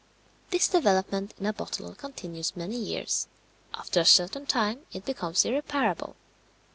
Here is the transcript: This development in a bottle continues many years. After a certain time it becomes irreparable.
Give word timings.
This 0.49 0.67
development 0.67 1.35
in 1.39 1.45
a 1.45 1.53
bottle 1.53 1.93
continues 1.93 2.55
many 2.57 2.75
years. 2.75 3.27
After 3.75 3.99
a 3.99 4.05
certain 4.05 4.47
time 4.47 4.81
it 4.91 5.05
becomes 5.05 5.45
irreparable. 5.45 6.15